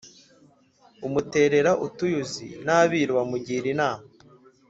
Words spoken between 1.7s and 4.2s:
utuyuzi n'abiru bamugira inama